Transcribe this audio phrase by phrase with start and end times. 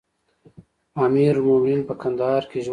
[1.05, 2.69] امير المؤمنين په کندهار کې ژوند کوي.